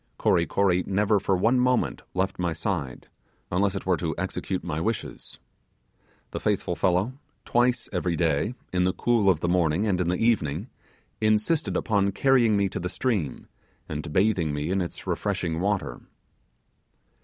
Kory 0.17 0.47
Kory 0.47 0.83
never 0.87 1.19
for 1.19 1.35
one 1.37 1.59
moment 1.59 2.01
left 2.15 2.39
my 2.39 2.53
side, 2.53 3.07
unless 3.51 3.75
it 3.75 3.85
were 3.85 3.97
to 3.97 4.15
execute 4.17 4.63
my 4.63 4.81
wishes. 4.81 5.37
The 6.31 6.39
faithful 6.39 6.75
fellow, 6.75 7.19
twice 7.45 7.87
every 7.93 8.15
day, 8.15 8.55
in 8.73 8.83
the 8.85 8.93
cool 8.93 9.29
of 9.29 9.41
the 9.41 9.47
morning 9.47 9.85
and 9.85 10.01
in 10.01 10.07
the 10.07 10.17
evening, 10.17 10.69
insisted 11.21 11.77
upon 11.77 12.13
carrying 12.13 12.57
me 12.57 12.67
to 12.69 12.79
the 12.79 12.89
stream, 12.89 13.45
and 13.87 14.11
bathing 14.11 14.55
me 14.55 14.71
in 14.71 14.81
its 14.81 15.05
refreshing 15.05 15.59
water. 15.59 16.01